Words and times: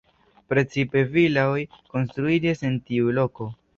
Precipe 0.53 1.03
vilaoj 1.17 1.59
konstruiĝis 1.93 2.65
en 2.71 2.81
tiu 2.89 3.13
loko. 3.19 3.51